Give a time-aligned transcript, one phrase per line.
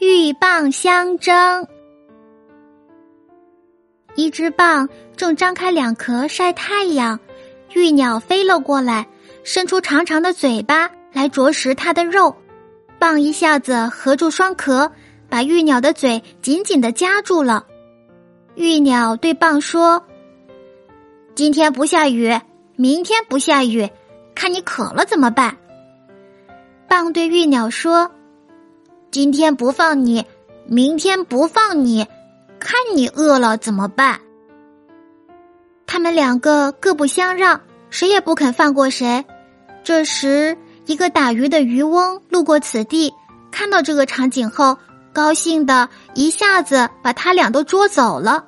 [0.00, 1.66] 鹬蚌相争。
[4.14, 7.20] 一只蚌正张开两壳晒太阳，
[7.74, 9.06] 玉鸟飞了过来，
[9.44, 12.34] 伸出长长的嘴巴来啄食它的肉。
[12.98, 14.90] 蚌一下子合住双壳，
[15.28, 17.66] 把鹬鸟的嘴紧紧的夹住了。
[18.54, 20.06] 鹬鸟对蚌说
[21.36, 22.40] ：“今天不下雨，
[22.74, 23.90] 明天不下雨，
[24.34, 25.58] 看你渴了怎么办？”
[26.88, 28.10] 蚌对鹬鸟说
[29.10, 30.24] ：“今天不放你，
[30.66, 32.06] 明天不放你，
[32.60, 34.20] 看你饿了怎么办？”
[35.84, 37.60] 他们两个各不相让，
[37.90, 39.24] 谁也不肯放过谁。
[39.82, 40.56] 这时，
[40.86, 43.12] 一个打鱼的渔翁路过此地，
[43.50, 44.78] 看到这个场景后，
[45.12, 48.44] 高兴的一下子把他俩都捉走了。